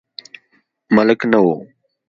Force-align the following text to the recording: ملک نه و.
ملک 0.95 1.21
نه 1.31 1.39
و. 1.45 1.47